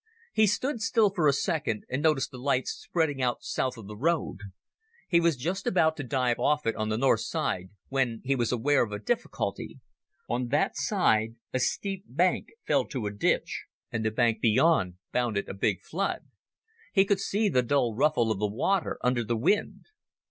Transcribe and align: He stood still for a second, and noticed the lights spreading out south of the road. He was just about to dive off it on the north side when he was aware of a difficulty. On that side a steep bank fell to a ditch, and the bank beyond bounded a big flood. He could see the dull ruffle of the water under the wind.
He 0.33 0.47
stood 0.47 0.81
still 0.81 1.11
for 1.11 1.27
a 1.27 1.31
second, 1.31 1.85
and 1.87 2.01
noticed 2.01 2.31
the 2.31 2.39
lights 2.39 2.71
spreading 2.71 3.21
out 3.21 3.43
south 3.43 3.77
of 3.77 3.85
the 3.85 3.95
road. 3.95 4.39
He 5.07 5.19
was 5.19 5.37
just 5.37 5.67
about 5.67 5.95
to 5.97 6.03
dive 6.03 6.39
off 6.39 6.65
it 6.65 6.75
on 6.75 6.89
the 6.89 6.97
north 6.97 7.19
side 7.19 7.69
when 7.89 8.21
he 8.25 8.33
was 8.35 8.51
aware 8.51 8.83
of 8.83 8.91
a 8.91 8.97
difficulty. 8.97 9.79
On 10.27 10.47
that 10.47 10.75
side 10.75 11.35
a 11.53 11.59
steep 11.59 12.05
bank 12.07 12.47
fell 12.65 12.85
to 12.87 13.05
a 13.05 13.11
ditch, 13.11 13.65
and 13.91 14.03
the 14.03 14.09
bank 14.09 14.41
beyond 14.41 14.95
bounded 15.11 15.47
a 15.47 15.53
big 15.53 15.83
flood. 15.83 16.21
He 16.91 17.05
could 17.05 17.19
see 17.19 17.47
the 17.47 17.61
dull 17.61 17.93
ruffle 17.93 18.31
of 18.31 18.39
the 18.39 18.47
water 18.47 18.97
under 19.03 19.23
the 19.23 19.37
wind. 19.37 19.85